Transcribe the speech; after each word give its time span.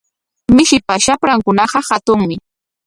Mishipa 0.55 0.93
shaprankunaqa 1.03 1.79
hatunmi. 1.89 2.35